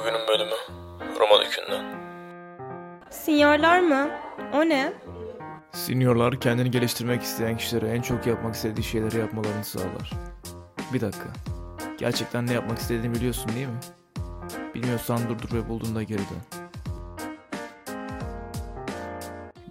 Bugünün 0.00 0.28
bölümü 0.28 0.54
Roma 1.20 1.44
Dükü'nden. 1.44 1.84
Sinyorlar 3.10 3.80
mı? 3.80 4.10
O 4.54 4.60
ne? 4.60 4.92
Seniorlar 5.72 6.40
kendini 6.40 6.70
geliştirmek 6.70 7.22
isteyen 7.22 7.56
kişilere 7.56 7.88
en 7.88 8.02
çok 8.02 8.26
yapmak 8.26 8.54
istediği 8.54 8.82
şeyleri 8.84 9.18
yapmalarını 9.18 9.64
sağlar. 9.64 10.10
Bir 10.92 11.00
dakika. 11.00 11.28
Gerçekten 11.98 12.46
ne 12.46 12.52
yapmak 12.52 12.78
istediğini 12.78 13.14
biliyorsun 13.14 13.50
değil 13.54 13.66
mi? 13.66 13.80
Bilmiyorsan 14.74 15.28
durdur 15.28 15.56
ve 15.56 15.68
bulduğunda 15.68 16.02
geri 16.02 16.18
dön. 16.18 16.55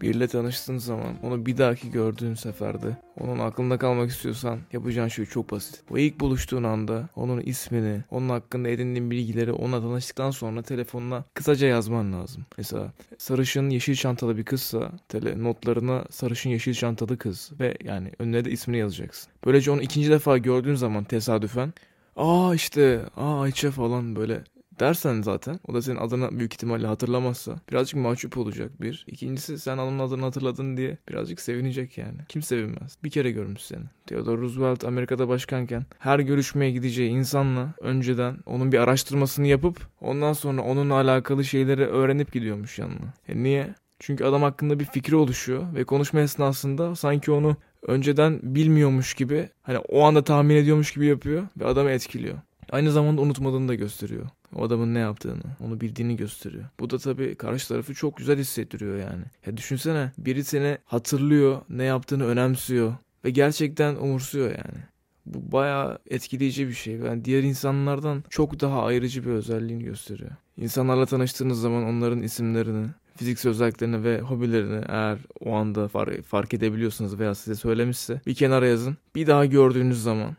Biriyle 0.00 0.28
tanıştığın 0.28 0.78
zaman 0.78 1.14
onu 1.22 1.46
bir 1.46 1.58
dahaki 1.58 1.90
gördüğün 1.90 2.34
seferde 2.34 2.96
onun 3.20 3.38
aklında 3.38 3.78
kalmak 3.78 4.10
istiyorsan 4.10 4.58
yapacağın 4.72 5.08
şey 5.08 5.26
çok 5.26 5.50
basit. 5.50 5.82
Bu 5.90 5.98
ilk 5.98 6.20
buluştuğun 6.20 6.62
anda 6.62 7.08
onun 7.16 7.40
ismini, 7.40 8.04
onun 8.10 8.28
hakkında 8.28 8.68
edindiğin 8.68 9.10
bilgileri 9.10 9.52
onunla 9.52 9.80
tanıştıktan 9.80 10.30
sonra 10.30 10.62
telefonuna 10.62 11.24
kısaca 11.34 11.66
yazman 11.66 12.12
lazım. 12.12 12.46
Mesela 12.58 12.92
sarışın 13.18 13.70
yeşil 13.70 13.94
çantalı 13.94 14.36
bir 14.36 14.44
kızsa 14.44 14.92
tele 15.08 15.42
notlarına 15.42 16.04
sarışın 16.10 16.50
yeşil 16.50 16.74
çantalı 16.74 17.18
kız 17.18 17.52
ve 17.60 17.76
yani 17.84 18.12
önüne 18.18 18.44
de 18.44 18.50
ismini 18.50 18.78
yazacaksın. 18.78 19.32
Böylece 19.46 19.70
onu 19.70 19.82
ikinci 19.82 20.10
defa 20.10 20.38
gördüğün 20.38 20.74
zaman 20.74 21.04
tesadüfen 21.04 21.72
aa 22.16 22.54
işte 22.54 23.00
aa 23.16 23.40
Ayça 23.40 23.70
falan 23.70 24.16
böyle 24.16 24.44
dersen 24.80 25.22
zaten 25.22 25.60
o 25.68 25.74
da 25.74 25.82
senin 25.82 25.96
adını 25.96 26.38
büyük 26.38 26.54
ihtimalle 26.54 26.86
hatırlamazsa 26.86 27.60
birazcık 27.70 28.00
mahcup 28.00 28.38
olacak 28.38 28.82
bir. 28.82 29.04
İkincisi 29.06 29.58
sen 29.58 29.78
onun 29.78 29.98
adını 29.98 30.22
hatırladın 30.22 30.76
diye 30.76 30.98
birazcık 31.08 31.40
sevinecek 31.40 31.98
yani. 31.98 32.18
Kim 32.28 32.42
sevinmez? 32.42 32.96
Bir 33.04 33.10
kere 33.10 33.30
görmüş 33.30 33.62
seni. 33.62 33.84
Theodore 34.06 34.40
Roosevelt 34.40 34.84
Amerika'da 34.84 35.28
başkanken 35.28 35.84
her 35.98 36.18
görüşmeye 36.18 36.70
gideceği 36.70 37.10
insanla 37.10 37.74
önceden 37.80 38.36
onun 38.46 38.72
bir 38.72 38.78
araştırmasını 38.78 39.46
yapıp 39.46 39.88
ondan 40.00 40.32
sonra 40.32 40.62
onunla 40.62 40.94
alakalı 40.94 41.44
şeyleri 41.44 41.86
öğrenip 41.86 42.32
gidiyormuş 42.32 42.78
yanına. 42.78 43.14
E 43.28 43.42
niye? 43.42 43.74
Çünkü 43.98 44.24
adam 44.24 44.42
hakkında 44.42 44.80
bir 44.80 44.84
fikri 44.84 45.16
oluşuyor 45.16 45.74
ve 45.74 45.84
konuşma 45.84 46.20
esnasında 46.20 46.96
sanki 46.96 47.30
onu 47.30 47.56
önceden 47.86 48.40
bilmiyormuş 48.42 49.14
gibi 49.14 49.48
hani 49.62 49.78
o 49.78 50.02
anda 50.02 50.24
tahmin 50.24 50.56
ediyormuş 50.56 50.94
gibi 50.94 51.06
yapıyor 51.06 51.42
ve 51.60 51.66
adamı 51.66 51.90
etkiliyor. 51.90 52.38
Aynı 52.70 52.92
zamanda 52.92 53.20
unutmadığını 53.20 53.68
da 53.68 53.74
gösteriyor. 53.74 54.26
O 54.54 54.64
adamın 54.64 54.94
ne 54.94 54.98
yaptığını, 54.98 55.42
onu 55.64 55.80
bildiğini 55.80 56.16
gösteriyor. 56.16 56.64
Bu 56.80 56.90
da 56.90 56.98
tabii 56.98 57.34
karşı 57.34 57.68
tarafı 57.68 57.94
çok 57.94 58.16
güzel 58.16 58.38
hissettiriyor 58.38 58.96
yani. 58.96 59.24
Ya 59.46 59.56
düşünsene 59.56 60.12
biri 60.18 60.44
seni 60.44 60.78
hatırlıyor, 60.84 61.60
ne 61.68 61.84
yaptığını 61.84 62.26
önemsiyor 62.26 62.94
ve 63.24 63.30
gerçekten 63.30 63.96
umursuyor 63.96 64.50
yani. 64.50 64.84
Bu 65.26 65.52
bayağı 65.52 65.98
etkileyici 66.06 66.68
bir 66.68 66.72
şey. 66.72 66.94
Yani 66.94 67.24
diğer 67.24 67.42
insanlardan 67.42 68.24
çok 68.30 68.60
daha 68.60 68.84
ayrıcı 68.84 69.24
bir 69.24 69.30
özelliğini 69.30 69.84
gösteriyor. 69.84 70.30
İnsanlarla 70.56 71.06
tanıştığınız 71.06 71.60
zaman 71.60 71.84
onların 71.84 72.22
isimlerini, 72.22 72.86
fiziksel 73.16 73.50
özelliklerini 73.50 74.04
ve 74.04 74.20
hobilerini 74.20 74.84
eğer 74.88 75.18
o 75.40 75.52
anda 75.52 75.88
fark, 76.22 76.54
edebiliyorsanız 76.54 77.18
veya 77.18 77.34
size 77.34 77.54
söylemişse 77.54 78.20
bir 78.26 78.34
kenara 78.34 78.66
yazın. 78.66 78.96
Bir 79.14 79.26
daha 79.26 79.46
gördüğünüz 79.46 80.02
zaman 80.02 80.36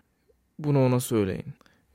bunu 0.59 0.85
ona 0.85 0.99
söyleyin. 0.99 1.45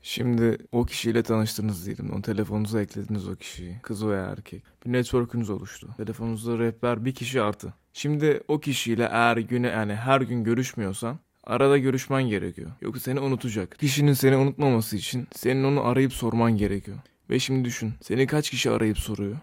Şimdi 0.09 0.59
o 0.73 0.85
kişiyle 0.85 1.23
tanıştınız 1.23 1.87
diyelim. 1.87 2.13
O 2.13 2.23
telefonunuza 2.23 2.83
eklediniz 2.83 3.29
o 3.29 3.37
kişiyi. 3.37 3.79
Kız 3.83 4.07
veya 4.07 4.23
erkek. 4.23 4.63
Bir 4.87 4.93
network'ünüz 4.93 5.51
oluştu. 5.51 5.89
Telefonunuzda 5.97 6.59
rehber 6.59 7.05
bir 7.05 7.15
kişi 7.15 7.43
artı. 7.43 7.75
Şimdi 7.93 8.41
o 8.49 8.61
kişiyle 8.61 9.09
eğer 9.13 9.37
güne 9.37 9.67
yani 9.69 9.95
her 9.95 10.21
gün 10.21 10.45
görüşmüyorsan 10.45 11.19
arada 11.45 11.79
görüşmen 11.79 12.23
gerekiyor. 12.23 12.71
Yoksa 12.81 13.01
seni 13.01 13.21
unutacak. 13.21 13.79
Kişinin 13.79 14.13
seni 14.13 14.37
unutmaması 14.37 14.97
için 14.97 15.29
senin 15.35 15.65
onu 15.65 15.85
arayıp 15.85 16.13
sorman 16.13 16.57
gerekiyor. 16.57 16.99
Ve 17.31 17.39
şimdi 17.39 17.65
düşün. 17.65 17.95
Seni 18.03 18.27
kaç 18.27 18.51
kişi 18.51 18.71
arayıp 18.71 18.99
soruyor? 18.99 19.37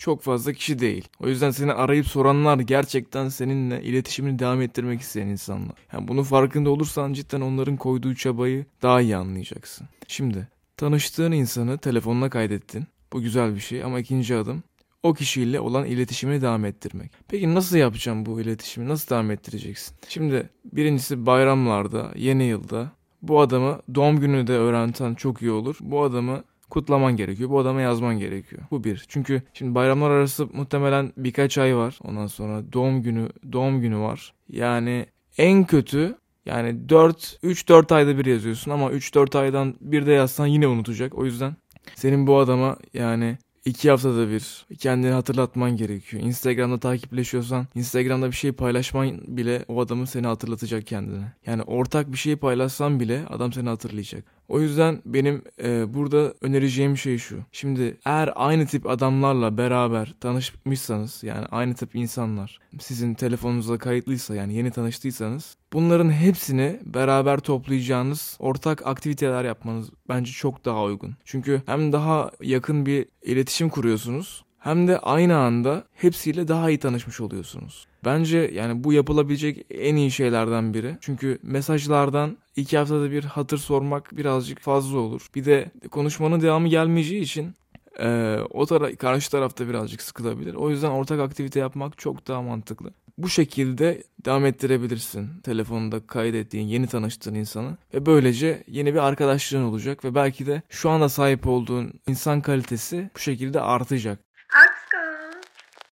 Çok 0.00 0.22
fazla 0.22 0.52
kişi 0.52 0.78
değil. 0.78 1.08
O 1.20 1.28
yüzden 1.28 1.50
seni 1.50 1.72
arayıp 1.72 2.06
soranlar 2.06 2.58
gerçekten 2.58 3.28
seninle 3.28 3.82
iletişimini 3.82 4.38
devam 4.38 4.62
ettirmek 4.62 5.00
isteyen 5.00 5.26
insanlar. 5.26 5.76
Yani 5.92 6.08
bunun 6.08 6.22
farkında 6.22 6.70
olursan 6.70 7.12
cidden 7.12 7.40
onların 7.40 7.76
koyduğu 7.76 8.14
çabayı 8.14 8.66
daha 8.82 9.00
iyi 9.00 9.16
anlayacaksın. 9.16 9.88
Şimdi 10.08 10.48
tanıştığın 10.76 11.32
insanı 11.32 11.78
telefonuna 11.78 12.30
kaydettin. 12.30 12.86
Bu 13.12 13.20
güzel 13.20 13.54
bir 13.54 13.60
şey 13.60 13.84
ama 13.84 14.00
ikinci 14.00 14.36
adım 14.36 14.62
o 15.02 15.14
kişiyle 15.14 15.60
olan 15.60 15.86
iletişimini 15.86 16.42
devam 16.42 16.64
ettirmek. 16.64 17.12
Peki 17.28 17.54
nasıl 17.54 17.76
yapacağım 17.76 18.26
bu 18.26 18.40
iletişimi? 18.40 18.88
Nasıl 18.88 19.10
devam 19.10 19.30
ettireceksin? 19.30 19.96
Şimdi 20.08 20.48
birincisi 20.72 21.26
bayramlarda, 21.26 22.12
yeni 22.16 22.44
yılda 22.44 22.92
bu 23.22 23.40
adamı 23.40 23.80
doğum 23.94 24.20
günü 24.20 24.46
de 24.46 24.52
öğrenten 24.52 25.14
çok 25.14 25.42
iyi 25.42 25.50
olur. 25.50 25.76
Bu 25.80 26.02
adamı 26.02 26.44
kutlaman 26.70 27.16
gerekiyor. 27.16 27.50
Bu 27.50 27.58
adama 27.58 27.80
yazman 27.80 28.18
gerekiyor. 28.18 28.62
Bu 28.70 28.84
bir. 28.84 29.04
Çünkü 29.08 29.42
şimdi 29.54 29.74
bayramlar 29.74 30.10
arası 30.10 30.46
muhtemelen 30.52 31.12
birkaç 31.16 31.58
ay 31.58 31.76
var. 31.76 31.98
Ondan 32.04 32.26
sonra 32.26 32.72
doğum 32.72 33.02
günü 33.02 33.28
doğum 33.52 33.80
günü 33.80 33.98
var. 33.98 34.34
Yani 34.48 35.06
en 35.38 35.64
kötü 35.64 36.16
yani 36.46 36.88
4 36.88 37.38
3-4 37.42 37.94
ayda 37.94 38.18
bir 38.18 38.26
yazıyorsun 38.26 38.70
ama 38.70 38.90
3-4 38.90 39.38
aydan 39.38 39.74
bir 39.80 40.06
de 40.06 40.12
yazsan 40.12 40.46
yine 40.46 40.66
unutacak. 40.66 41.18
O 41.18 41.24
yüzden 41.24 41.56
senin 41.94 42.26
bu 42.26 42.38
adama 42.38 42.76
yani 42.94 43.38
iki 43.64 43.90
haftada 43.90 44.30
bir 44.30 44.66
kendini 44.78 45.10
hatırlatman 45.10 45.76
gerekiyor. 45.76 46.22
Instagram'da 46.22 46.78
takipleşiyorsan 46.78 47.66
Instagram'da 47.74 48.26
bir 48.26 48.36
şey 48.36 48.52
paylaşman 48.52 49.20
bile 49.26 49.64
o 49.68 49.80
adamı 49.80 50.06
seni 50.06 50.26
hatırlatacak 50.26 50.86
kendine. 50.86 51.32
Yani 51.46 51.62
ortak 51.62 52.12
bir 52.12 52.18
şey 52.18 52.36
paylaşsan 52.36 53.00
bile 53.00 53.26
adam 53.28 53.52
seni 53.52 53.68
hatırlayacak. 53.68 54.24
O 54.50 54.60
yüzden 54.60 55.02
benim 55.04 55.42
e, 55.62 55.94
burada 55.94 56.34
önereceğim 56.40 56.96
şey 56.96 57.18
şu. 57.18 57.38
Şimdi 57.52 57.98
eğer 58.04 58.32
aynı 58.34 58.66
tip 58.66 58.86
adamlarla 58.86 59.58
beraber 59.58 60.14
tanışmışsanız 60.20 61.22
yani 61.22 61.46
aynı 61.50 61.74
tip 61.74 61.94
insanlar 61.94 62.58
sizin 62.80 63.14
telefonunuza 63.14 63.78
kayıtlıysa 63.78 64.34
yani 64.34 64.54
yeni 64.54 64.70
tanıştıysanız 64.70 65.56
bunların 65.72 66.10
hepsini 66.10 66.80
beraber 66.84 67.38
toplayacağınız 67.40 68.36
ortak 68.38 68.86
aktiviteler 68.86 69.44
yapmanız 69.44 69.90
bence 70.08 70.32
çok 70.32 70.64
daha 70.64 70.84
uygun. 70.84 71.16
Çünkü 71.24 71.62
hem 71.66 71.92
daha 71.92 72.30
yakın 72.42 72.86
bir 72.86 73.06
iletişim 73.22 73.68
kuruyorsunuz 73.68 74.44
hem 74.60 74.88
de 74.88 74.98
aynı 74.98 75.36
anda 75.36 75.84
hepsiyle 75.94 76.48
daha 76.48 76.70
iyi 76.70 76.78
tanışmış 76.78 77.20
oluyorsunuz. 77.20 77.86
Bence 78.04 78.38
yani 78.54 78.84
bu 78.84 78.92
yapılabilecek 78.92 79.66
en 79.70 79.96
iyi 79.96 80.10
şeylerden 80.10 80.74
biri. 80.74 80.96
Çünkü 81.00 81.38
mesajlardan 81.42 82.38
iki 82.56 82.78
haftada 82.78 83.10
bir 83.10 83.24
hatır 83.24 83.58
sormak 83.58 84.16
birazcık 84.16 84.60
fazla 84.60 84.98
olur. 84.98 85.26
Bir 85.34 85.44
de 85.44 85.70
konuşmanın 85.90 86.40
devamı 86.40 86.68
gelmeyeceği 86.68 87.22
için 87.22 87.54
e, 88.00 88.38
o 88.50 88.66
tara 88.66 88.96
karşı 88.96 89.30
tarafta 89.30 89.68
birazcık 89.68 90.02
sıkılabilir. 90.02 90.54
O 90.54 90.70
yüzden 90.70 90.90
ortak 90.90 91.20
aktivite 91.20 91.60
yapmak 91.60 91.98
çok 91.98 92.28
daha 92.28 92.42
mantıklı. 92.42 92.90
Bu 93.18 93.28
şekilde 93.28 94.02
devam 94.24 94.46
ettirebilirsin 94.46 95.40
telefonunda 95.42 96.06
kaydettiğin, 96.06 96.66
yeni 96.66 96.86
tanıştığın 96.86 97.34
insanı 97.34 97.76
ve 97.94 98.06
böylece 98.06 98.64
yeni 98.66 98.94
bir 98.94 98.98
arkadaşlığın 98.98 99.62
olacak 99.62 100.04
ve 100.04 100.14
belki 100.14 100.46
de 100.46 100.62
şu 100.68 100.90
anda 100.90 101.08
sahip 101.08 101.46
olduğun 101.46 101.92
insan 102.08 102.40
kalitesi 102.40 103.10
bu 103.16 103.18
şekilde 103.18 103.60
artacak. 103.60 104.29